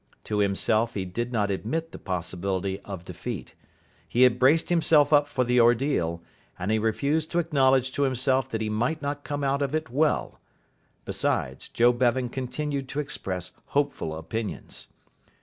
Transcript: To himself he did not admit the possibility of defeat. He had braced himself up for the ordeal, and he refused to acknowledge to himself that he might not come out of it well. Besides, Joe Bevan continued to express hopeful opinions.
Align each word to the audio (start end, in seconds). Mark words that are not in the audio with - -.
To 0.23 0.39
himself 0.39 0.95
he 0.95 1.05
did 1.05 1.31
not 1.31 1.51
admit 1.51 1.91
the 1.91 1.99
possibility 1.99 2.79
of 2.79 3.05
defeat. 3.05 3.53
He 4.07 4.23
had 4.23 4.39
braced 4.39 4.69
himself 4.69 5.13
up 5.13 5.27
for 5.27 5.43
the 5.43 5.59
ordeal, 5.59 6.23
and 6.57 6.71
he 6.71 6.79
refused 6.79 7.29
to 7.29 7.37
acknowledge 7.37 7.91
to 7.91 8.01
himself 8.01 8.49
that 8.49 8.61
he 8.61 8.67
might 8.71 9.03
not 9.03 9.23
come 9.23 9.43
out 9.43 9.61
of 9.61 9.75
it 9.75 9.91
well. 9.91 10.39
Besides, 11.05 11.69
Joe 11.69 11.91
Bevan 11.93 12.29
continued 12.29 12.89
to 12.89 12.99
express 12.99 13.51
hopeful 13.67 14.15
opinions. 14.15 14.87